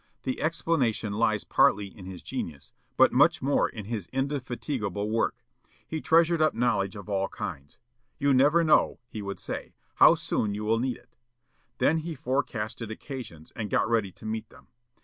The 0.23 0.41
explanation 0.41 1.13
lies 1.13 1.43
partly 1.43 1.85
in 1.85 2.07
his 2.07 2.23
genius, 2.23 2.73
but 2.97 3.13
much 3.13 3.43
more 3.43 3.69
in 3.69 3.85
his 3.85 4.07
indefatigable 4.07 5.11
work. 5.11 5.45
He 5.87 6.01
treasured 6.01 6.41
up 6.41 6.55
knowledge 6.55 6.95
of 6.95 7.07
all 7.07 7.27
kinds. 7.27 7.77
'You 8.17 8.33
never 8.33 8.63
know,' 8.63 8.97
he 9.09 9.21
would 9.21 9.37
say, 9.39 9.75
'how 9.97 10.15
soon 10.15 10.55
you 10.55 10.63
will 10.65 10.79
need 10.79 10.97
it.' 10.97 11.15
Then 11.77 11.97
he 11.99 12.15
forecasted 12.15 12.89
occasions, 12.89 13.51
and 13.55 13.69
got 13.69 13.87
ready 13.87 14.11
to 14.13 14.25
meet 14.25 14.49
them. 14.49 14.69